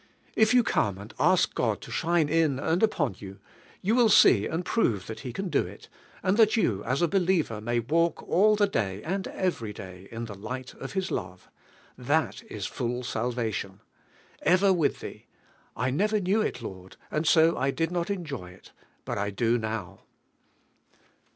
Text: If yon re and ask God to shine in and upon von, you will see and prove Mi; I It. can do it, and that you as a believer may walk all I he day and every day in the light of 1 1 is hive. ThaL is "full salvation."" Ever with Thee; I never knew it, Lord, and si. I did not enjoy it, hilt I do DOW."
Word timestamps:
If 0.35 0.51
yon 0.55 0.95
re 0.95 0.99
and 1.03 1.13
ask 1.19 1.53
God 1.53 1.79
to 1.81 1.91
shine 1.91 2.27
in 2.27 2.57
and 2.57 2.81
upon 2.81 3.13
von, 3.13 3.39
you 3.83 3.93
will 3.93 4.09
see 4.09 4.47
and 4.47 4.65
prove 4.65 5.07
Mi; 5.07 5.13
I 5.23 5.27
It. 5.27 5.35
can 5.35 5.47
do 5.49 5.67
it, 5.67 5.89
and 6.23 6.37
that 6.37 6.57
you 6.57 6.83
as 6.85 7.03
a 7.03 7.07
believer 7.07 7.61
may 7.61 7.79
walk 7.79 8.23
all 8.23 8.57
I 8.59 8.63
he 8.63 8.69
day 8.71 9.03
and 9.03 9.27
every 9.27 9.71
day 9.71 10.07
in 10.11 10.25
the 10.25 10.33
light 10.33 10.73
of 10.73 10.95
1 10.95 11.03
1 11.03 11.03
is 11.03 11.09
hive. 11.09 11.49
ThaL 11.99 12.43
is 12.49 12.65
"full 12.65 13.03
salvation."" 13.03 13.79
Ever 14.55 14.73
with 14.73 15.01
Thee; 15.01 15.27
I 15.77 15.91
never 15.91 16.19
knew 16.19 16.41
it, 16.41 16.63
Lord, 16.63 16.97
and 17.11 17.27
si. 17.27 17.51
I 17.55 17.69
did 17.69 17.91
not 17.91 18.09
enjoy 18.09 18.49
it, 18.49 18.71
hilt 19.05 19.19
I 19.19 19.29
do 19.29 19.59
DOW." 19.59 19.99